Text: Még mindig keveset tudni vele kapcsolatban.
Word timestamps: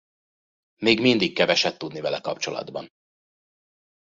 Még 0.75 0.99
mindig 1.01 1.33
keveset 1.33 1.77
tudni 1.77 2.01
vele 2.01 2.19
kapcsolatban. 2.21 2.89